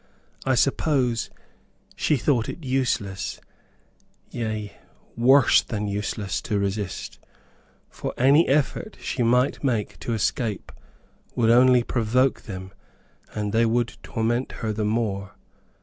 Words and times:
I 0.47 0.55
suppose 0.55 1.29
she 1.95 2.17
thought 2.17 2.49
it 2.49 2.63
useless, 2.63 3.39
yea, 4.31 4.75
worse 5.15 5.61
than 5.61 5.85
useless, 5.87 6.41
to 6.41 6.57
resist; 6.57 7.19
for 7.87 8.11
any 8.17 8.47
effort 8.47 8.97
she 8.99 9.21
might 9.21 9.63
make 9.63 9.99
to 9.99 10.13
escape 10.15 10.71
would 11.35 11.51
only 11.51 11.83
provoke 11.83 12.41
them, 12.41 12.71
and 13.35 13.53
they 13.53 13.67
would 13.67 13.97
torment 14.01 14.53
her 14.53 14.73
the 14.73 14.85
more. 14.85 15.35